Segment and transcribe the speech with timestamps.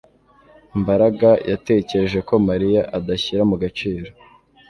[0.81, 4.09] Mbaraga yatekereje ko Mariya adashyira mu gaciro